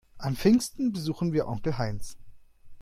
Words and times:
An 0.17 0.35
Pfingsten 0.35 0.91
besuchen 0.93 1.31
wir 1.31 1.47
Onkel 1.47 1.77
Heinz. 1.77 2.17